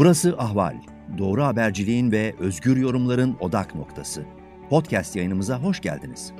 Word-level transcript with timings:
Burası 0.00 0.34
Ahval. 0.38 0.76
Doğru 1.18 1.44
haberciliğin 1.44 2.12
ve 2.12 2.34
özgür 2.38 2.76
yorumların 2.76 3.36
odak 3.40 3.74
noktası. 3.74 4.24
Podcast 4.70 5.16
yayınımıza 5.16 5.62
hoş 5.62 5.80
geldiniz. 5.80 6.32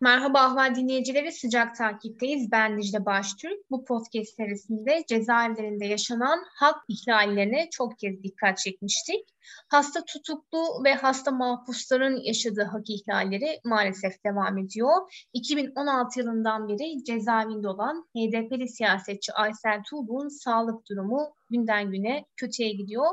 Merhaba 0.00 0.40
Ahval 0.40 0.74
dinleyicileri, 0.74 1.32
sıcak 1.32 1.76
takipteyiz. 1.76 2.52
Ben 2.52 2.78
Dicle 2.78 3.06
Baştürk. 3.06 3.70
Bu 3.70 3.84
podcast 3.84 4.36
serisinde 4.36 5.04
cezaevlerinde 5.08 5.86
yaşanan 5.86 6.38
hak 6.54 6.76
ihlallerine 6.88 7.68
çok 7.70 7.98
kez 7.98 8.22
dikkat 8.22 8.58
çekmiştik. 8.58 9.35
Hasta 9.68 10.04
tutuklu 10.04 10.84
ve 10.84 10.94
hasta 10.94 11.30
mahpusların 11.30 12.16
yaşadığı 12.16 12.64
hak 12.64 12.90
ihlalleri 12.90 13.60
maalesef 13.64 14.24
devam 14.24 14.58
ediyor. 14.58 15.26
2016 15.32 16.20
yılından 16.20 16.68
beri 16.68 17.04
cezaevinde 17.04 17.68
olan 17.68 18.08
HDP'li 18.16 18.68
siyasetçi 18.68 19.32
Aysel 19.32 19.82
Tuğlu'nun 19.82 20.28
sağlık 20.28 20.88
durumu 20.90 21.34
günden 21.50 21.90
güne 21.90 22.24
kötüye 22.36 22.72
gidiyor. 22.72 23.06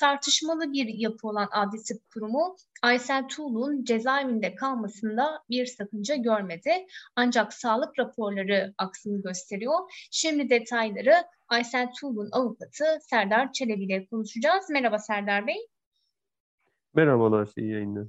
Tartışmalı 0.00 0.72
bir 0.72 0.86
yapı 0.86 1.28
olan 1.28 1.48
Adli 1.52 1.82
Tıp 1.82 2.10
Kurumu 2.14 2.56
Aysel 2.82 3.28
Tuğlu'nun 3.28 3.84
cezaevinde 3.84 4.54
kalmasında 4.54 5.42
bir 5.50 5.66
sakınca 5.66 6.16
görmedi. 6.16 6.86
Ancak 7.16 7.52
sağlık 7.52 7.98
raporları 7.98 8.74
aksını 8.78 9.22
gösteriyor. 9.22 10.08
Şimdi 10.10 10.50
detayları 10.50 11.14
Aysel 11.48 11.92
Tuğlu'nun 12.00 12.30
avukatı 12.32 12.84
Serdar 13.00 13.52
Çelebi 13.52 13.84
ile 13.84 14.06
konuşacağız. 14.06 14.70
Merhaba 14.70 14.98
Serdar 14.98 15.46
Bey. 15.46 15.66
Merhabalar, 16.96 17.48
iyi 17.56 17.72
yayınlar. 17.72 18.06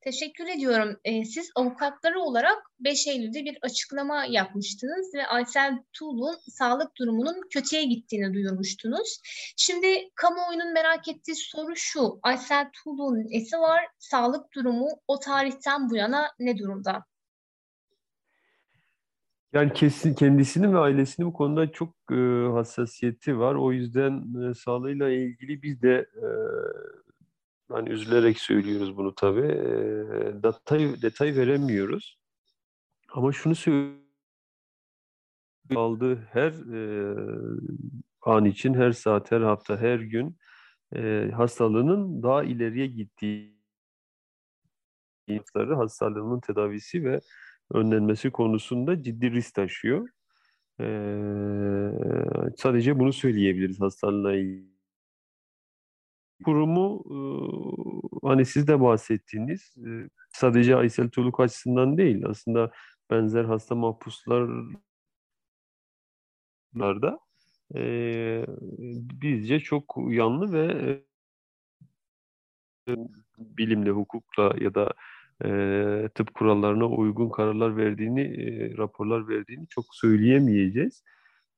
Teşekkür 0.00 0.46
ediyorum. 0.46 0.96
Ee, 1.04 1.24
siz 1.24 1.50
avukatları 1.56 2.20
olarak 2.20 2.58
5 2.80 3.06
Eylül'de 3.06 3.44
bir 3.44 3.58
açıklama 3.62 4.24
yapmıştınız 4.24 5.14
ve 5.14 5.26
Aysel 5.26 5.78
Tuğlu'nun 5.92 6.36
sağlık 6.48 6.96
durumunun 6.98 7.40
kötüye 7.50 7.84
gittiğini 7.84 8.34
duyurmuştunuz. 8.34 9.20
Şimdi 9.56 10.10
kamuoyunun 10.14 10.72
merak 10.72 11.08
ettiği 11.08 11.34
soru 11.34 11.76
şu. 11.76 12.18
Aysel 12.22 12.70
Tuğlu'nun 12.72 13.26
esi 13.32 13.56
var. 13.56 13.86
Sağlık 13.98 14.54
durumu 14.54 14.88
o 15.08 15.18
tarihten 15.18 15.90
bu 15.90 15.96
yana 15.96 16.26
ne 16.38 16.58
durumda? 16.58 17.04
Yani 19.52 19.72
kesin 19.72 20.14
kendisinin 20.14 20.74
ve 20.74 20.78
ailesinin 20.78 21.28
bu 21.28 21.32
konuda 21.32 21.72
çok 21.72 21.94
e, 22.10 22.48
hassasiyeti 22.52 23.38
var. 23.38 23.54
O 23.54 23.72
yüzden 23.72 24.24
e, 24.50 24.54
sağlığıyla 24.54 25.10
ilgili 25.10 25.62
biz 25.62 25.82
de 25.82 26.06
e, 26.16 26.26
hani 27.68 27.90
üzülerek 27.90 28.38
söylüyoruz 28.38 28.96
bunu 28.96 29.14
tabii. 29.14 29.46
E, 29.46 30.42
detay, 30.42 31.02
detay 31.02 31.36
veremiyoruz. 31.36 32.18
Ama 33.12 33.32
şunu 33.32 33.54
söylüyorum. 33.54 34.00
Aldığı 35.76 36.16
her 36.16 36.52
e, 36.74 37.16
an 38.22 38.44
için, 38.44 38.74
her 38.74 38.92
saat, 38.92 39.30
her 39.32 39.40
hafta, 39.40 39.76
her 39.76 39.98
gün 39.98 40.36
e, 40.96 41.30
hastalığının 41.36 42.22
daha 42.22 42.44
ileriye 42.44 42.86
gittiği 42.86 43.54
hastalığının 45.76 46.40
tedavisi 46.40 47.04
ve 47.04 47.20
önlenmesi 47.72 48.30
konusunda 48.30 49.02
ciddi 49.02 49.30
risk 49.30 49.54
taşıyor. 49.54 50.08
Ee, 50.80 51.90
sadece 52.56 52.98
bunu 52.98 53.12
söyleyebiliriz 53.12 53.80
hastalığına 53.80 54.34
ilgili 54.34 54.73
kurumu 56.44 57.04
hani 58.22 58.44
siz 58.46 58.68
de 58.68 58.80
bahsettiğiniz 58.80 59.74
sadece 60.32 60.76
Aysel 60.76 61.08
Tuğluk 61.10 61.40
açısından 61.40 61.98
değil 61.98 62.26
aslında 62.26 62.70
benzer 63.10 63.44
hasta 63.44 63.74
mahpuslarda 63.74 64.78
e, 67.74 68.46
bizce 69.22 69.60
çok 69.60 69.96
yanlı 70.08 70.52
ve 70.52 71.00
bilimle, 73.38 73.90
hukukla 73.90 74.54
ya 74.60 74.74
da 74.74 74.92
e, 75.44 76.08
tıp 76.14 76.34
kurallarına 76.34 76.86
uygun 76.86 77.30
kararlar 77.30 77.76
verdiğini, 77.76 78.20
e, 78.20 78.76
raporlar 78.76 79.28
verdiğini 79.28 79.66
çok 79.68 79.84
söyleyemeyeceğiz. 79.92 81.02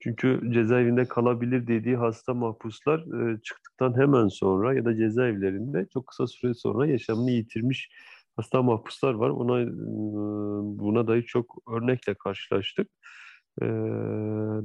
Çünkü 0.00 0.40
cezaevinde 0.52 1.08
kalabilir 1.08 1.66
dediği 1.66 1.96
hasta 1.96 2.34
mahpuslar 2.34 2.98
e, 2.98 3.40
çıktıktan 3.42 3.96
hemen 3.96 4.28
sonra 4.28 4.74
ya 4.74 4.84
da 4.84 4.96
cezaevlerinde 4.96 5.86
çok 5.92 6.06
kısa 6.06 6.26
süre 6.26 6.54
sonra 6.54 6.86
yaşamını 6.86 7.30
yitirmiş 7.30 7.90
hasta 8.36 8.62
mahpuslar 8.62 9.14
var. 9.14 9.30
Ona 9.30 9.60
e, 9.60 9.66
buna 10.78 11.06
dair 11.06 11.22
çok 11.22 11.62
örnekle 11.72 12.14
karşılaştık. 12.14 12.88
E, 13.62 13.66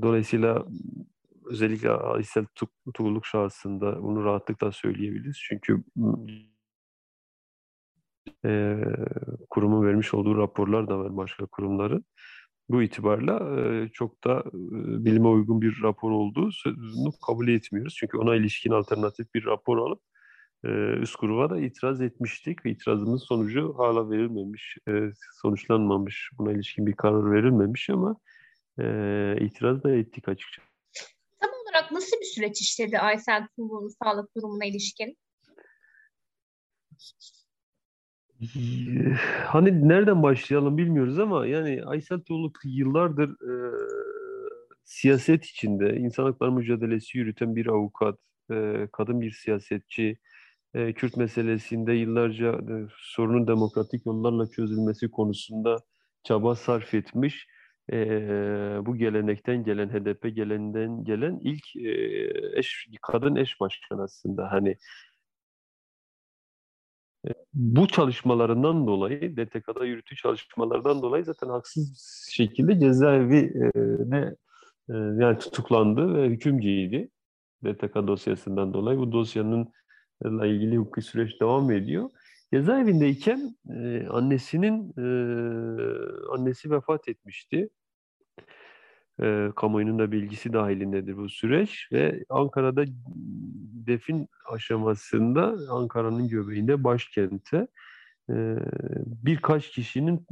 dolayısıyla 0.01 0.65
özellikle 1.45 1.91
Aysel 1.91 2.45
Tuğluk 2.93 3.25
şahsında 3.25 4.03
bunu 4.03 4.23
rahatlıkla 4.25 4.71
söyleyebiliriz. 4.71 5.37
Çünkü 5.49 5.83
e, 8.45 8.77
kurumun 9.49 9.85
vermiş 9.85 10.13
olduğu 10.13 10.37
raporlar 10.37 10.89
da 10.89 10.99
var 10.99 11.17
başka 11.17 11.45
kurumların. 11.45 12.05
Bu 12.71 12.83
itibarla 12.83 13.39
çok 13.93 14.23
da 14.23 14.43
bilime 15.05 15.27
uygun 15.27 15.61
bir 15.61 15.81
rapor 15.83 16.11
olduğunu 16.11 17.11
kabul 17.25 17.47
etmiyoruz. 17.47 17.95
Çünkü 17.97 18.17
ona 18.17 18.35
ilişkin 18.35 18.71
alternatif 18.71 19.33
bir 19.33 19.45
rapor 19.45 19.77
alıp 19.77 20.01
e, 20.63 20.69
üst 20.93 21.19
gruba 21.19 21.49
da 21.49 21.59
itiraz 21.59 22.01
etmiştik. 22.01 22.59
İtirazımız 22.65 23.23
sonucu 23.23 23.73
hala 23.77 24.09
verilmemiş, 24.09 24.77
sonuçlanmamış. 25.41 26.29
Buna 26.37 26.51
ilişkin 26.51 26.85
bir 26.85 26.93
karar 26.93 27.31
verilmemiş 27.31 27.89
ama 27.89 28.15
itiraz 29.41 29.83
da 29.83 29.95
ettik 29.95 30.29
açıkçası. 30.29 30.67
Tam 31.39 31.49
olarak 31.49 31.91
nasıl 31.91 32.17
bir 32.17 32.25
süreç 32.25 32.61
işledi 32.61 32.99
Aysel 32.99 33.47
Tuğlu'nun 33.55 33.91
sağlık 34.03 34.35
durumuna 34.37 34.65
ilişkin? 34.65 35.17
Hani 39.45 39.87
nereden 39.89 40.23
başlayalım 40.23 40.77
bilmiyoruz 40.77 41.19
ama 41.19 41.47
yani 41.47 41.85
Aysel 41.85 42.19
Tuğluk 42.19 42.59
yıllardır 42.63 43.29
e, 43.29 43.53
siyaset 44.83 45.45
içinde 45.45 45.97
insan 45.97 46.23
hakları 46.23 46.51
mücadelesi 46.51 47.17
yürüten 47.17 47.55
bir 47.55 47.67
avukat, 47.67 48.19
e, 48.51 48.87
kadın 48.91 49.21
bir 49.21 49.31
siyasetçi, 49.31 50.17
e, 50.73 50.93
Kürt 50.93 51.17
meselesinde 51.17 51.93
yıllarca 51.93 52.51
e, 52.53 52.87
sorunun 52.97 53.47
demokratik 53.47 54.05
yollarla 54.05 54.47
çözülmesi 54.47 55.11
konusunda 55.11 55.77
çaba 56.23 56.55
sarf 56.55 56.93
etmiş. 56.93 57.47
E, 57.91 57.97
bu 58.85 58.95
gelenekten 58.95 59.63
gelen, 59.63 59.89
HDP 59.89 60.29
gelenden 60.29 61.03
gelen 61.03 61.39
ilk 61.41 61.75
e, 61.75 61.89
eş, 62.59 62.87
kadın 63.01 63.35
eş 63.35 63.59
başkan 63.59 63.97
aslında. 63.99 64.51
Hani 64.51 64.75
bu 67.53 67.87
çalışmalarından 67.87 68.87
dolayı, 68.87 69.37
DTK'da 69.37 69.85
yürüttüğü 69.85 70.15
çalışmalardan 70.15 71.01
dolayı 71.01 71.25
zaten 71.25 71.49
haksız 71.49 72.27
şekilde 72.31 72.79
cezaevine 72.79 74.35
e, 74.89 74.93
yani 74.93 75.37
tutuklandı 75.37 76.15
ve 76.15 76.29
hüküm 76.29 76.59
giydi. 76.59 77.09
DTK 77.63 77.95
dosyasından 77.95 78.73
dolayı. 78.73 78.99
Bu 78.99 79.11
dosyanın 79.11 79.73
ilgili 80.25 80.77
hukuki 80.77 81.01
süreç 81.01 81.41
devam 81.41 81.71
ediyor. 81.71 82.09
Cezaevindeyken 82.53 83.55
e, 83.69 84.07
annesinin 84.09 84.93
e, 84.97 85.03
annesi 86.31 86.71
vefat 86.71 87.07
etmişti 87.07 87.69
e, 89.23 89.51
kamuoyunun 89.55 89.99
da 89.99 90.11
bilgisi 90.11 90.53
dahilindedir 90.53 91.17
bu 91.17 91.29
süreç 91.29 91.87
ve 91.91 92.23
Ankara'da 92.29 92.83
defin 93.87 94.27
aşamasında 94.51 95.55
Ankara'nın 95.69 96.27
göbeğinde 96.27 96.83
başkente 96.83 97.67
birkaç 99.07 99.71
kişinin 99.71 100.27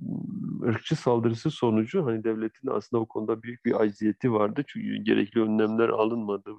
ırkçı 0.64 0.96
saldırısı 0.96 1.52
sonucu 1.52 2.06
hani 2.06 2.24
devletin 2.24 2.68
aslında 2.72 3.02
o 3.02 3.06
konuda 3.06 3.44
büyük 3.44 3.66
bir 3.66 3.81
acziyeti 3.81 4.34
vardı 4.34 4.64
çünkü 4.68 4.96
gerekli 4.96 5.42
önlemler 5.42 5.90
alınmadı 5.90 6.52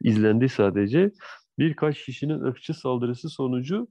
izlendi 0.00 0.48
sadece. 0.48 1.10
Birkaç 1.58 2.04
kişinin 2.04 2.40
ırkçı 2.40 2.74
saldırısı 2.74 3.28
sonucu 3.28 3.88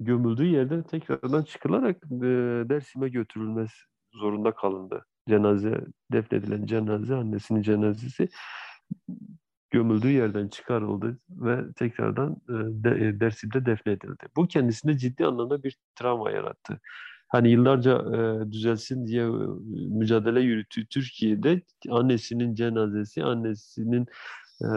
gömüldüğü 0.00 0.46
yerden 0.46 0.82
tekrardan 0.82 1.42
çıkılarak 1.42 1.96
e, 1.96 2.26
Dersim'e 2.68 3.08
götürülmesi 3.08 3.76
zorunda 4.12 4.54
kalındı 4.54 5.06
cenaze 5.28 5.84
defnedilen 6.12 6.66
cenaze 6.66 7.14
annesinin 7.14 7.62
cenazesi 7.62 8.28
gömüldüğü 9.70 10.10
yerden 10.10 10.48
çıkarıldı 10.48 11.18
ve 11.30 11.72
tekrardan 11.72 12.36
e, 12.48 12.52
de, 12.84 13.08
e, 13.08 13.20
Dersim'de 13.20 13.66
defnedildi. 13.66 14.26
Bu 14.36 14.46
kendisinde 14.46 14.98
ciddi 14.98 15.26
anlamda 15.26 15.62
bir 15.62 15.78
travma 15.94 16.30
yarattı. 16.30 16.80
Hani 17.28 17.50
yıllarca 17.50 17.92
e, 17.98 18.52
düzelsin 18.52 19.06
diye 19.06 19.22
e, 19.22 19.28
mücadele 19.88 20.40
yürüttü 20.40 20.86
Türkiye'de 20.86 21.62
annesinin 21.90 22.54
cenazesi, 22.54 23.24
annesinin 23.24 24.06
e, 24.62 24.68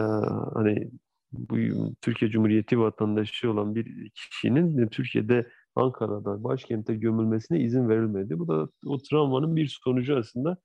hani 0.54 0.90
bu 1.32 1.56
Türkiye 2.02 2.30
Cumhuriyeti 2.30 2.80
vatandaşı 2.80 3.50
olan 3.50 3.74
bir 3.74 4.10
kişinin 4.10 4.88
Türkiye'de 4.88 5.48
Ankara'da 5.78 6.44
başkente 6.44 6.94
gömülmesine 6.94 7.60
izin 7.60 7.88
verilmedi. 7.88 8.38
Bu 8.38 8.48
da 8.48 8.68
o 8.86 8.98
travmanın 8.98 9.56
bir 9.56 9.78
sonucu 9.84 10.16
aslında 10.16 10.56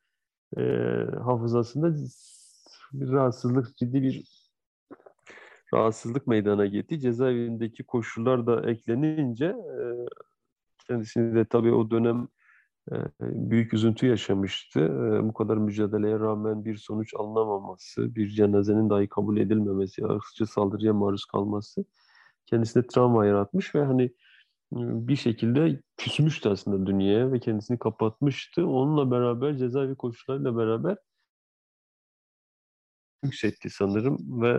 e, 0.57 0.62
hafızasında 1.24 1.95
bir 2.94 3.12
rahatsızlık, 3.12 3.77
ciddi 3.77 4.04
bir 4.04 4.24
rahatsızlık 5.74 6.27
meydana 6.27 6.65
getirdi. 6.65 7.00
Cezaevindeki 7.00 7.83
koşullar 7.83 8.48
da 8.48 8.69
eklenince 8.71 9.45
e, 9.45 9.83
kendisini 10.88 11.36
de 11.36 11.45
tabii 11.45 11.74
o 11.74 11.92
dönem 11.92 12.27
e, 12.92 12.95
büyük 13.21 13.74
üzüntü 13.74 14.07
yaşamıştı. 14.07 14.80
E, 14.80 15.24
bu 15.24 15.33
kadar 15.33 15.57
mücadeleye 15.57 16.19
rağmen 16.19 16.65
bir 16.65 16.75
sonuç 16.75 17.13
alınamaması, 17.15 18.15
bir 18.15 18.30
cenazenin 18.30 18.89
dahi 18.89 19.07
kabul 19.07 19.38
edilmemesi, 19.38 20.06
ırkçı 20.06 20.45
saldırıya 20.45 20.94
maruz 20.94 21.25
kalması 21.25 21.86
kendisine 22.45 22.88
travma 22.88 23.25
yaratmış 23.25 23.75
ve 23.75 23.83
hani 23.83 24.13
bir 25.07 25.15
şekilde 25.15 25.81
küsmüştü 25.97 26.49
aslında 26.49 26.85
dünyaya 26.85 27.31
ve 27.31 27.39
kendisini 27.39 27.79
kapatmıştı. 27.79 28.67
Onunla 28.67 29.11
beraber 29.11 29.57
cezaevi 29.57 29.95
koşullarıyla 29.95 30.57
beraber 30.57 30.97
yükseltti 33.23 33.69
sanırım 33.69 34.41
ve 34.41 34.49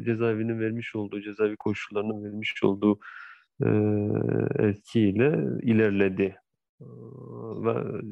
e, 0.00 0.04
cezaevinin 0.04 0.60
vermiş 0.60 0.96
olduğu, 0.96 1.20
cezaevi 1.20 1.56
koşullarının 1.56 2.24
vermiş 2.24 2.64
olduğu 2.64 2.98
e, 3.64 3.68
etkiyle 4.68 5.58
ilerledi. 5.62 6.36
E, 6.80 6.86
ve 7.64 8.02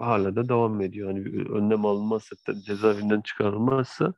hala 0.00 0.36
da 0.36 0.48
devam 0.48 0.80
ediyor. 0.80 1.08
Yani 1.08 1.48
önlem 1.48 1.86
alınmazsa, 1.86 2.36
cezaevinden 2.66 3.20
çıkarılmazsa 3.20 4.14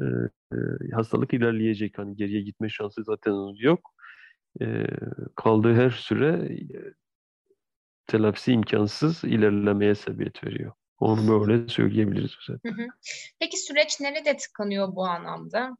e, 0.00 0.04
e, 0.52 0.56
hastalık 0.94 1.34
ilerleyecek. 1.34 1.98
Hani 1.98 2.16
geriye 2.16 2.42
gitme 2.42 2.68
şansı 2.68 3.04
zaten 3.04 3.32
yok. 3.58 3.97
E, 4.60 4.86
kaldığı 5.36 5.74
her 5.74 5.90
süre 5.90 6.28
e, 6.28 6.58
telafisi 8.06 8.52
imkansız 8.52 9.24
ilerlemeye 9.24 9.94
sebebiyet 9.94 10.44
veriyor. 10.44 10.72
Onu 10.98 11.28
böyle 11.28 11.68
söyleyebiliriz. 11.68 12.32
Hı 12.46 12.52
hı. 12.68 12.86
Peki 13.40 13.56
süreç 13.56 14.00
nerede 14.00 14.36
tıkanıyor 14.36 14.94
bu 14.94 15.06
anlamda? 15.06 15.76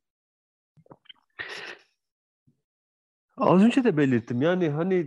Az 3.37 3.63
önce 3.63 3.85
de 3.85 3.97
belirttim. 3.97 4.43
Yani 4.43 4.69
hani 4.69 5.07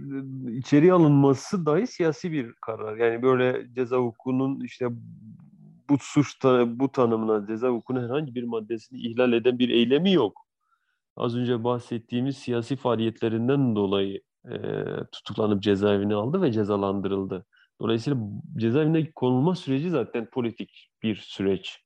içeri 0.57 0.93
alınması 0.93 1.65
dahi 1.65 1.87
siyasi 1.87 2.31
bir 2.31 2.53
karar. 2.53 2.97
Yani 2.97 3.21
böyle 3.21 3.73
ceza 3.73 3.97
hukukunun 3.97 4.59
işte 4.59 4.87
bu 5.89 5.97
suç 5.99 6.43
bu 6.65 6.91
tanımına 6.91 7.47
ceza 7.47 7.67
hukukunun 7.67 8.03
herhangi 8.03 8.35
bir 8.35 8.43
maddesini 8.43 8.99
ihlal 8.99 9.33
eden 9.33 9.59
bir 9.59 9.69
eylemi 9.69 10.11
yok. 10.11 10.40
Az 11.21 11.35
önce 11.35 11.63
bahsettiğimiz 11.63 12.37
siyasi 12.37 12.75
faaliyetlerinden 12.75 13.75
dolayı 13.75 14.21
e, 14.45 14.55
tutuklanıp 15.11 15.63
cezaevine 15.63 16.15
aldı 16.15 16.41
ve 16.41 16.51
cezalandırıldı. 16.51 17.45
Dolayısıyla 17.81 18.19
cezaevine 18.57 19.11
konulma 19.11 19.55
süreci 19.55 19.89
zaten 19.89 20.29
politik 20.29 20.89
bir 21.03 21.15
süreç. 21.15 21.79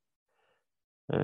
Ee, 1.13 1.17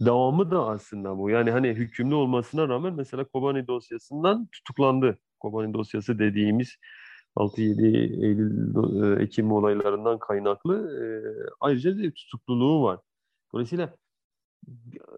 devamı 0.00 0.50
da 0.50 0.66
aslında 0.66 1.18
bu. 1.18 1.30
Yani 1.30 1.50
hani 1.50 1.68
hükümlü 1.68 2.14
olmasına 2.14 2.68
rağmen 2.68 2.94
mesela 2.94 3.24
Kobani 3.24 3.66
dosyasından 3.66 4.46
tutuklandı. 4.52 5.18
Kobani 5.40 5.74
dosyası 5.74 6.18
dediğimiz 6.18 6.76
6-7 7.36 7.86
Eylül 8.26 9.20
Ekim 9.20 9.52
olaylarından 9.52 10.18
kaynaklı 10.18 10.74
e, 10.76 11.04
ayrıca 11.60 11.98
bir 11.98 12.12
tutukluluğu 12.12 12.82
var. 12.82 13.00
Dolayısıyla 13.52 13.96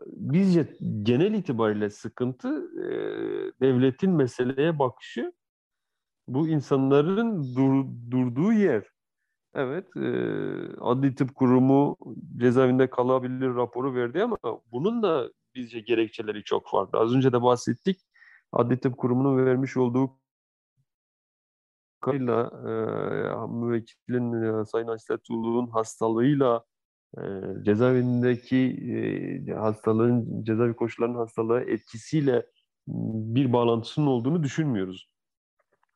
bizce 0.06 0.76
genel 1.02 1.34
itibariyle 1.34 1.90
sıkıntı 1.90 2.48
e, 2.78 2.88
devletin 3.60 4.10
meseleye 4.10 4.78
bakışı 4.78 5.32
bu 6.28 6.48
insanların 6.48 7.54
dur, 7.56 7.86
durduğu 8.10 8.52
yer. 8.52 8.84
Evet, 9.54 9.96
e, 9.96 10.10
Adli 10.80 11.14
Tıp 11.14 11.34
Kurumu 11.34 11.96
cezaevinde 12.36 12.90
kalabilir 12.90 13.54
raporu 13.54 13.94
verdi 13.94 14.22
ama 14.22 14.38
bunun 14.72 15.02
da 15.02 15.30
bizce 15.54 15.80
gerekçeleri 15.80 16.44
çok 16.44 16.68
farklı. 16.68 16.98
Az 16.98 17.14
önce 17.14 17.32
de 17.32 17.42
bahsettik. 17.42 18.00
Adli 18.52 18.80
Tıp 18.80 18.98
Kurumu'nun 18.98 19.46
vermiş 19.46 19.76
olduğu 19.76 20.18
kayla 22.00 22.50
e, 22.68 22.72
müvekkilin 23.46 24.32
e, 24.32 24.64
Sayın 24.64 24.88
Aşiret 24.88 25.30
Uluğ'un 25.30 25.66
hastalığıyla 25.66 26.64
e, 27.16 27.22
cezaevindeki 27.62 28.56
e, 29.48 29.52
hastalığın, 29.52 30.44
cezaevi 30.44 30.74
koşullarının 30.74 31.18
hastalığı 31.18 31.60
etkisiyle 31.60 32.46
bir 33.36 33.52
bağlantısının 33.52 34.06
olduğunu 34.06 34.42
düşünmüyoruz. 34.42 35.08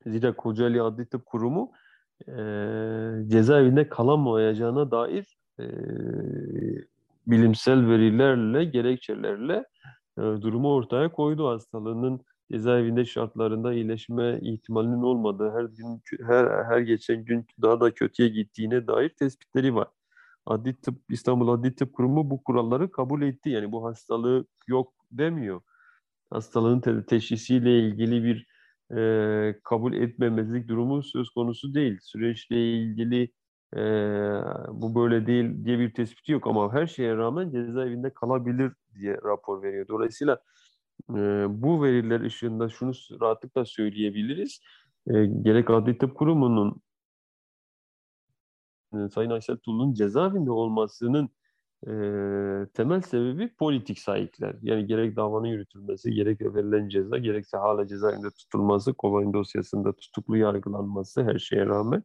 Zira 0.06 0.36
Kocaeli 0.36 0.82
Adli 0.82 1.06
Tıp 1.06 1.26
Kurumu 1.26 1.72
e, 2.28 2.32
cezaevinde 3.28 3.88
kalamayacağına 3.88 4.90
dair 4.90 5.38
e, 5.60 5.64
bilimsel 7.26 7.88
verilerle, 7.88 8.64
gerekçelerle 8.64 9.64
e, 10.18 10.22
durumu 10.22 10.74
ortaya 10.74 11.12
koydu. 11.12 11.48
Hastalığının 11.48 12.20
cezaevinde 12.52 13.04
şartlarında 13.04 13.72
iyileşme 13.72 14.38
ihtimalinin 14.42 15.02
olmadığı, 15.02 15.50
her 15.50 15.64
gün 15.64 16.02
her 16.26 16.64
her 16.64 16.78
geçen 16.78 17.24
gün 17.24 17.46
daha 17.62 17.80
da 17.80 17.94
kötüye 17.94 18.28
gittiğine 18.28 18.86
dair 18.86 19.08
tespitleri 19.08 19.74
var. 19.74 19.88
Adli 20.46 20.80
Tıp 20.80 21.02
İstanbul 21.10 21.48
Adli 21.48 21.74
Tıp 21.74 21.92
Kurumu 21.92 22.30
bu 22.30 22.44
kuralları 22.44 22.90
kabul 22.90 23.22
etti. 23.22 23.48
Yani 23.50 23.72
bu 23.72 23.84
hastalığı 23.84 24.46
yok 24.68 24.92
demiyor. 25.10 25.60
Hastalığın 26.30 26.80
te- 26.80 27.06
teşhisiyle 27.06 27.78
ilgili 27.78 28.24
bir 28.24 28.46
e, 28.96 29.60
kabul 29.64 29.92
etmemezlik 29.92 30.68
durumu 30.68 31.02
söz 31.02 31.30
konusu 31.30 31.74
değil. 31.74 31.98
Süreçle 32.02 32.72
ilgili 32.72 33.32
e, 33.76 33.80
bu 34.72 34.94
böyle 34.94 35.26
değil 35.26 35.64
diye 35.64 35.78
bir 35.78 35.94
tespiti 35.94 36.32
yok 36.32 36.46
ama 36.46 36.72
her 36.72 36.86
şeye 36.86 37.16
rağmen 37.16 37.50
cezaevinde 37.50 38.14
kalabilir 38.14 38.72
diye 38.94 39.16
rapor 39.24 39.62
veriyor. 39.62 39.88
Dolayısıyla 39.88 40.38
e, 41.10 41.46
bu 41.48 41.82
veriler 41.82 42.20
ışığında 42.20 42.68
şunu 42.68 42.92
rahatlıkla 43.20 43.64
söyleyebiliriz. 43.64 44.60
E, 45.06 45.26
gerek 45.26 45.70
Adli 45.70 45.98
Tıp 45.98 46.16
Kurumu'nun 46.16 46.82
Sayın 49.14 49.30
Aysel 49.30 49.56
Tuğlu'nun 49.56 49.94
cezaevinde 49.94 50.50
olmasının 50.50 51.30
e, 51.86 51.92
temel 52.74 53.00
sebebi 53.00 53.54
politik 53.54 53.98
sahipler. 53.98 54.56
Yani 54.62 54.86
gerek 54.86 55.16
davanın 55.16 55.46
yürütülmesi, 55.46 56.10
gerek 56.10 56.40
verilen 56.40 56.88
ceza, 56.88 57.18
gerekse 57.18 57.56
hala 57.56 57.86
cezaevinde 57.86 58.30
tutulması, 58.30 58.94
Kobani 58.94 59.32
dosyasında 59.32 59.92
tutuklu 59.92 60.36
yargılanması 60.36 61.24
her 61.24 61.38
şeye 61.38 61.66
rağmen 61.66 62.02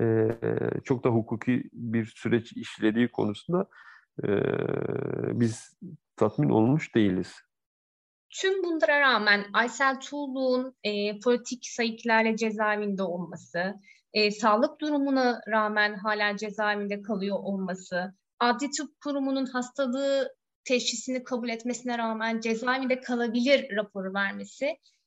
e, 0.00 0.28
çok 0.84 1.04
da 1.04 1.08
hukuki 1.08 1.70
bir 1.72 2.06
süreç 2.06 2.52
işlediği 2.52 3.08
konusunda 3.08 3.66
e, 4.24 4.30
biz 5.40 5.78
tatmin 6.16 6.48
olmuş 6.48 6.94
değiliz. 6.94 7.34
Tüm 8.30 8.64
bunlara 8.64 9.00
rağmen 9.00 9.46
Aysel 9.52 10.00
Tuğlu'nun 10.00 10.74
e, 10.84 11.20
politik 11.20 11.66
sayıklarla 11.66 12.36
cezaevinde 12.36 13.02
olması, 13.02 13.74
e, 14.14 14.30
sağlık 14.30 14.80
durumuna 14.80 15.40
rağmen 15.48 15.94
hala 15.94 16.36
cezaevinde 16.36 17.02
kalıyor 17.02 17.36
olması, 17.38 18.14
Adli 18.40 18.70
Tıp 18.70 19.00
Kurumu'nun 19.00 19.46
hastalığı 19.46 20.34
teşhisini 20.64 21.24
kabul 21.24 21.48
etmesine 21.48 21.98
rağmen 21.98 22.40
cezaevinde 22.40 23.00
kalabilir 23.00 23.76
raporu 23.76 24.14
vermesi. 24.14 24.66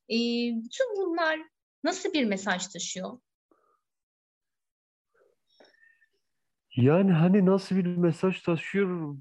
E, 0.10 0.18
bütün 0.64 0.96
bunlar 0.98 1.40
nasıl 1.84 2.14
bir 2.14 2.26
mesaj 2.26 2.68
taşıyor? 2.68 3.20
Yani 6.76 7.12
hani 7.12 7.46
nasıl 7.46 7.76
bir 7.76 7.86
mesaj 7.86 8.42
taşıyor? 8.42 9.18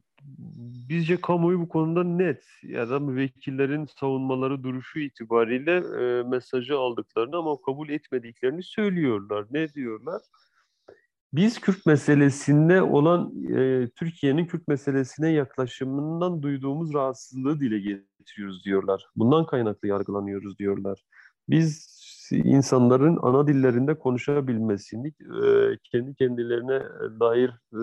Bizce 0.88 1.21
kamuoyu 1.21 1.61
bu 1.61 1.69
konuda 1.69 2.05
net. 2.05 2.45
Ya 2.62 2.91
da 2.91 2.99
müvekkillerin 2.99 3.87
savunmaları 4.00 4.62
duruşu 4.62 4.99
itibariyle 4.99 5.76
e, 5.76 6.23
mesajı 6.23 6.79
aldıklarını 6.79 7.37
ama 7.37 7.57
kabul 7.67 7.88
etmediklerini 7.88 8.62
söylüyorlar. 8.62 9.47
Ne 9.50 9.75
diyorlar? 9.75 10.23
Biz 11.33 11.61
Kürt 11.61 11.87
meselesinde 11.87 12.83
olan 12.83 13.33
e, 13.57 13.88
Türkiye'nin 13.97 14.47
Kürt 14.47 14.69
meselesine 14.69 15.31
yaklaşımından 15.31 16.43
duyduğumuz 16.43 16.95
rahatsızlığı 16.95 17.61
dile 17.61 17.79
getiriyoruz 17.79 18.64
diyorlar. 18.64 19.07
Bundan 19.17 19.47
kaynaklı 19.47 19.88
yargılanıyoruz 19.88 20.59
diyorlar. 20.59 21.05
Biz 21.49 21.91
insanların 22.37 23.19
ana 23.23 23.47
dillerinde 23.47 23.99
konuşabilmesini, 23.99 25.09
e, 25.09 25.79
kendi 25.83 26.15
kendilerine 26.15 26.83
dair 27.21 27.49
e, 27.51 27.83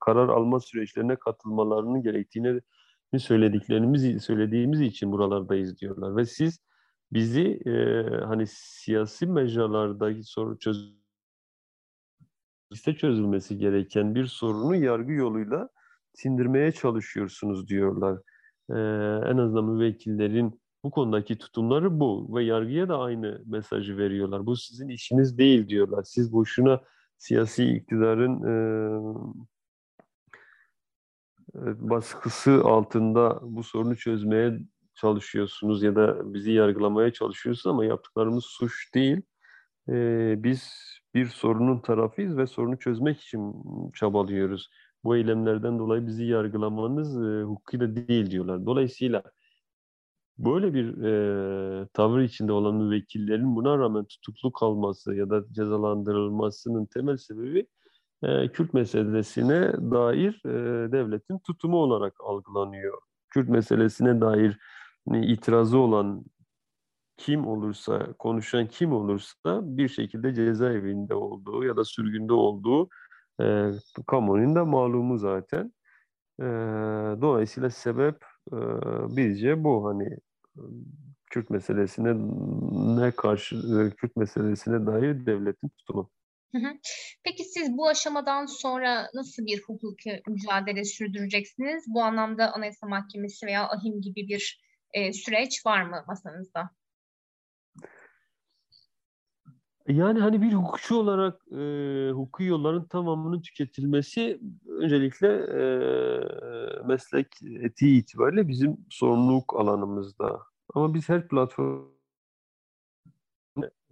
karar 0.00 0.28
alma 0.28 0.60
süreçlerine 0.60 1.16
katılmalarının 1.16 2.02
gerektiğini 2.02 2.60
söylediklerimiz 3.18 4.24
söylediğimiz 4.24 4.80
için 4.80 5.12
buralardayız 5.12 5.78
diyorlar 5.78 6.16
ve 6.16 6.24
siz 6.24 6.58
bizi 7.12 7.60
e, 7.66 8.02
hani 8.24 8.46
siyasi 8.46 9.26
mecralardaki 9.26 10.22
soru 10.24 10.58
çöz 10.58 10.98
çözülmesi 12.96 13.58
gereken 13.58 14.14
bir 14.14 14.26
sorunu 14.26 14.76
yargı 14.76 15.12
yoluyla 15.12 15.68
sindirmeye 16.14 16.72
çalışıyorsunuz 16.72 17.68
diyorlar. 17.68 18.18
Ee, 18.70 18.74
en 19.30 19.38
azından 19.38 19.64
müvekkillerin 19.64 20.60
bu 20.84 20.90
konudaki 20.90 21.38
tutumları 21.38 22.00
bu 22.00 22.34
ve 22.34 22.44
yargıya 22.44 22.88
da 22.88 22.98
aynı 22.98 23.42
mesajı 23.46 23.98
veriyorlar. 23.98 24.46
Bu 24.46 24.56
sizin 24.56 24.88
işiniz 24.88 25.38
değil 25.38 25.68
diyorlar. 25.68 26.02
Siz 26.02 26.32
boşuna 26.32 26.80
siyasi 27.18 27.64
iktidarın 27.64 28.42
e, 28.42 28.54
baskısı 31.90 32.62
altında 32.64 33.40
bu 33.42 33.62
sorunu 33.62 33.96
çözmeye 33.96 34.58
çalışıyorsunuz 34.94 35.82
ya 35.82 35.96
da 35.96 36.34
bizi 36.34 36.52
yargılamaya 36.52 37.12
çalışıyorsunuz 37.12 37.74
ama 37.74 37.84
yaptıklarımız 37.84 38.44
suç 38.44 38.94
değil. 38.94 39.22
Ee, 39.88 40.34
biz 40.38 40.72
bir 41.14 41.26
sorunun 41.26 41.78
tarafıyız 41.78 42.36
ve 42.36 42.46
sorunu 42.46 42.78
çözmek 42.78 43.20
için 43.20 43.54
çabalıyoruz. 43.94 44.70
Bu 45.04 45.16
eylemlerden 45.16 45.78
dolayı 45.78 46.06
bizi 46.06 46.24
yargılamanız 46.24 47.22
e, 47.22 47.42
hukukuyla 47.42 47.96
değil 47.96 48.30
diyorlar. 48.30 48.66
Dolayısıyla 48.66 49.22
böyle 50.38 50.74
bir 50.74 51.04
e, 51.82 51.88
tavır 51.94 52.20
içinde 52.20 52.52
olan 52.52 52.74
müvekkillerin 52.74 53.56
buna 53.56 53.78
rağmen 53.78 54.04
tutuklu 54.04 54.52
kalması 54.52 55.14
ya 55.14 55.30
da 55.30 55.44
cezalandırılmasının 55.52 56.86
temel 56.86 57.16
sebebi 57.16 57.66
e, 58.22 58.48
Kürt 58.48 58.74
meselesine 58.74 59.72
dair 59.72 60.42
e, 60.46 60.92
devletin 60.92 61.38
tutumu 61.38 61.76
olarak 61.76 62.14
algılanıyor. 62.20 62.98
Kürt 63.30 63.48
meselesine 63.48 64.20
dair 64.20 64.58
e, 65.14 65.22
itirazı 65.26 65.78
olan 65.78 66.24
kim 67.16 67.46
olursa, 67.46 68.12
konuşan 68.18 68.68
kim 68.68 68.92
olursa 68.92 69.60
bir 69.62 69.88
şekilde 69.88 70.34
cezaevinde 70.34 71.14
olduğu 71.14 71.64
ya 71.64 71.76
da 71.76 71.84
sürgünde 71.84 72.32
olduğu 72.32 72.88
e, 73.42 73.70
kamuoyunun 74.06 74.54
da 74.56 74.64
malumu 74.64 75.18
zaten. 75.18 75.72
E, 76.40 76.44
dolayısıyla 77.20 77.70
sebep 77.70 78.24
e, 78.52 78.56
bizce 79.16 79.64
bu 79.64 79.86
hani 79.86 80.18
Kürt 81.30 81.50
meselesine 81.50 82.14
ne 83.02 83.10
karşı 83.10 83.56
Kürt 83.96 84.16
meselesine 84.16 84.86
dair 84.86 85.26
devletin 85.26 85.68
tutumu. 85.68 86.10
Peki 87.24 87.44
siz 87.44 87.76
bu 87.76 87.88
aşamadan 87.88 88.46
sonra 88.46 89.10
nasıl 89.14 89.46
bir 89.46 89.62
hukuki 89.62 90.22
mücadele 90.28 90.84
sürdüreceksiniz? 90.84 91.84
Bu 91.88 92.02
anlamda 92.02 92.52
Anayasa 92.52 92.86
Mahkemesi 92.86 93.46
veya 93.46 93.68
AHİM 93.68 94.00
gibi 94.00 94.28
bir 94.28 94.60
e, 94.92 95.12
süreç 95.12 95.66
var 95.66 95.82
mı 95.82 96.04
masanızda? 96.06 96.70
Yani 99.88 100.20
hani 100.20 100.42
bir 100.42 100.52
hukukçu 100.52 100.96
olarak 100.96 101.52
e, 101.52 102.10
hukuki 102.10 102.44
yolların 102.44 102.84
tamamının 102.84 103.40
tüketilmesi 103.42 104.40
öncelikle 104.68 105.28
e, 105.28 105.62
meslek 106.86 107.26
etiği 107.42 108.00
itibariyle 108.00 108.48
bizim 108.48 108.76
sorumluluk 108.90 109.56
alanımızda. 109.56 110.40
Ama 110.74 110.94
biz 110.94 111.08
her 111.08 111.28
platform 111.28 111.86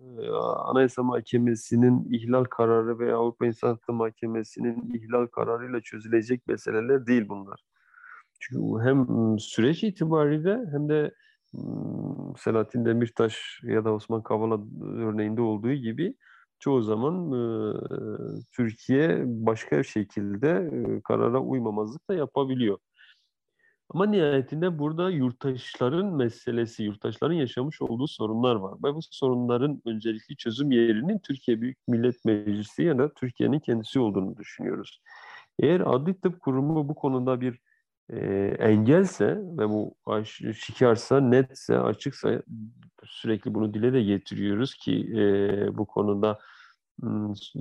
e, 0.01 0.29
Anayasa 0.65 1.03
Mahkemesi'nin 1.03 2.13
ihlal 2.13 2.45
kararı 2.45 2.99
veya 2.99 3.17
Avrupa 3.17 3.47
İnsan 3.47 3.69
Hakları 3.69 3.97
Mahkemesi'nin 3.97 4.95
ihlal 4.95 5.27
kararıyla 5.27 5.81
çözülecek 5.81 6.47
meseleler 6.47 7.07
değil 7.07 7.29
bunlar. 7.29 7.65
Çünkü 8.41 8.85
hem 8.85 9.07
süreç 9.39 9.85
itibariyle 9.85 10.67
hem 10.73 10.89
de 10.89 11.15
Selahattin 12.39 12.85
Demirtaş 12.85 13.61
ya 13.63 13.85
da 13.85 13.93
Osman 13.93 14.23
Kavala 14.23 14.59
örneğinde 14.83 15.41
olduğu 15.41 15.73
gibi 15.73 16.15
çoğu 16.59 16.83
zaman 16.83 17.33
e, 17.33 17.43
Türkiye 18.53 19.23
başka 19.27 19.79
bir 19.79 19.85
şekilde 19.85 20.71
e, 20.73 21.01
karara 21.01 21.41
uymamazlık 21.41 22.09
da 22.11 22.15
yapabiliyor. 22.15 22.79
Ama 23.91 24.07
nihayetinde 24.07 24.79
burada 24.79 25.11
yurttaşların 25.11 26.07
meselesi, 26.07 26.83
yurttaşların 26.83 27.35
yaşamış 27.35 27.83
olduğu 27.83 28.07
sorunlar 28.07 28.55
var. 28.55 28.75
Ve 28.85 28.95
bu 28.95 28.99
sorunların 29.11 29.83
öncelikli 29.85 30.37
çözüm 30.37 30.71
yerinin 30.71 31.19
Türkiye 31.19 31.61
Büyük 31.61 31.79
Millet 31.89 32.25
Meclisi 32.25 32.83
ya 32.83 32.99
da 32.99 33.15
Türkiye'nin 33.15 33.61
kendisi 33.61 34.01
olduğunu 34.01 34.37
düşünüyoruz. 34.37 35.01
Eğer 35.59 35.81
Adli 35.81 36.21
Tıp 36.21 36.41
Kurumu 36.41 36.89
bu 36.89 36.95
konuda 36.95 37.41
bir 37.41 37.61
e, 38.13 38.19
engelse 38.59 39.27
ve 39.37 39.69
bu 39.69 39.95
şikarsa, 40.55 41.21
netse, 41.21 41.79
açıksa 41.79 42.43
sürekli 43.05 43.55
bunu 43.55 43.75
dile 43.75 43.93
de 43.93 44.03
getiriyoruz 44.03 44.75
ki 44.75 45.13
e, 45.17 45.77
bu 45.77 45.87
konuda 45.87 46.39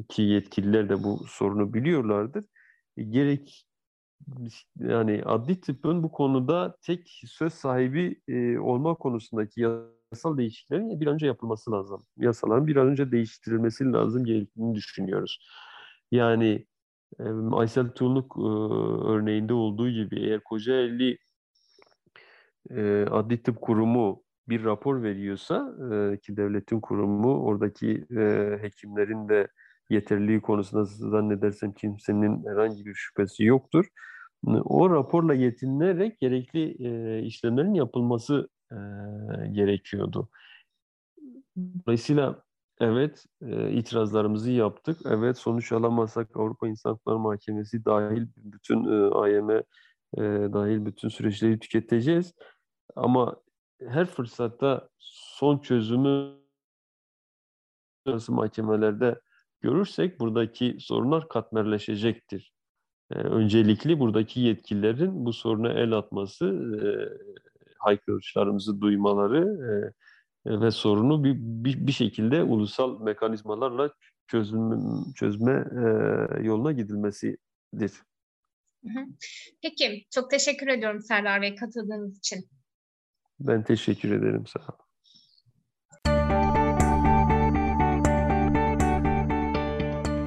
ki 0.10 0.22
yetkililer 0.22 0.90
de 0.90 1.04
bu 1.04 1.20
sorunu 1.28 1.74
biliyorlardır. 1.74 2.46
E, 2.98 3.04
gerek 3.04 3.66
yani 4.80 5.22
adli 5.26 5.62
tıbbın 5.62 6.04
bu 6.04 6.12
konuda 6.12 6.78
tek 6.82 7.22
söz 7.26 7.54
sahibi 7.54 8.22
e, 8.28 8.58
olma 8.60 8.96
konusundaki 8.96 9.62
yasal 10.12 10.38
değişikliklerin 10.38 11.00
bir 11.00 11.08
önce 11.08 11.28
yapılması 11.28 11.72
lazım. 11.72 12.06
Yasaların 12.18 12.68
bir 12.68 12.76
an 12.76 12.88
önce 12.88 13.12
değiştirilmesi 13.12 13.92
lazım 13.92 14.26
gerektiğini 14.26 14.76
düşünüyoruz. 14.76 15.40
Yani 16.12 16.66
Aysel 17.52 17.90
Tuğluk 17.90 18.38
e, 18.38 18.48
örneğinde 19.08 19.54
olduğu 19.54 19.90
gibi 19.90 20.20
eğer 20.20 20.40
Kocaeli 20.40 21.18
e, 22.70 23.06
Adli 23.12 23.44
Tıp 23.44 23.62
Kurumu 23.62 24.24
bir 24.50 24.64
rapor 24.64 25.04
veriyorsa 25.04 25.76
e, 25.92 26.18
ki 26.20 26.38
devletin 26.38 26.80
kurumu 26.80 27.44
oradaki 27.44 28.06
hekimlerin 28.62 29.30
de 29.30 29.48
yeterliliği 29.90 30.42
konusunda 30.42 30.84
zannedersem 30.86 31.74
kimsenin 31.74 32.46
herhangi 32.46 32.86
bir 32.86 32.94
şüphesi 32.94 33.44
yoktur. 33.44 33.86
O 34.64 34.90
raporla 34.90 35.34
yetinilerek 35.34 36.20
gerekli 36.20 36.72
işlemlerin 37.26 37.74
yapılması 37.74 38.50
gerekiyordu. 39.52 40.30
Dolayısıyla 41.58 42.45
evet 42.80 43.26
e, 43.42 43.72
itirazlarımızı 43.72 44.52
yaptık. 44.52 44.98
Evet 45.06 45.38
sonuç 45.38 45.72
alamazsak 45.72 46.38
Avrupa 46.38 46.68
İnsan 46.68 46.90
Hakları 46.90 47.20
Mahkemesi 47.20 47.86
dahil 47.86 48.28
bütün 48.38 48.86
e, 48.86 49.16
AYM 49.16 49.50
e, 49.50 49.64
dahil 50.54 50.86
bütün 50.86 51.10
süreçleri 51.10 51.60
tüketeceğiz. 51.60 52.34
Ama 52.96 53.36
her 53.82 54.06
fırsatta 54.06 54.90
son 55.00 55.60
çözümü 55.60 56.36
mahkemelerde 58.30 59.20
görürsek 59.62 60.20
buradaki 60.20 60.78
sorunlar 60.80 61.28
katmerleşecektir. 61.28 62.54
E, 63.12 63.16
öncelikli 63.16 64.00
buradaki 64.00 64.40
yetkililerin 64.40 65.26
bu 65.26 65.34
soruna 65.34 65.74
el 65.74 65.92
atması, 65.92 66.46
e, 66.46 66.88
haykırışlarımızı 67.78 68.82
duymaları 68.82 69.42
e, 69.44 69.94
ve 70.46 70.72
sorunu 70.72 71.24
bir, 71.24 71.36
bir, 71.38 71.88
bir 71.88 71.92
şekilde 71.92 72.44
ulusal 72.44 73.02
mekanizmalarla 73.02 73.94
çözüm, 74.28 74.72
çözme 75.14 75.52
e, 75.52 76.44
yoluna 76.44 76.72
gidilmesidir. 76.72 77.92
Peki, 79.62 80.06
çok 80.12 80.32
teşekkür 80.32 80.68
ediyorum 80.68 81.02
Serdar 81.02 81.42
Bey 81.42 81.56
katıldığınız 81.56 82.18
için. 82.18 82.50
Ben 83.40 83.64
teşekkür 83.64 84.12
ederim, 84.12 84.44
sağ 84.48 84.60
olun. 84.60 84.86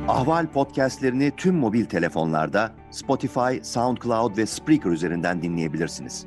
Ahval 0.08 0.52
podcastlerini 0.52 1.32
tüm 1.37 1.54
mobil 1.54 1.84
telefonlarda 1.84 2.72
Spotify, 2.90 3.62
SoundCloud 3.62 4.37
ve 4.37 4.46
Spreaker 4.46 4.90
üzerinden 4.90 5.42
dinleyebilirsiniz. 5.42 6.26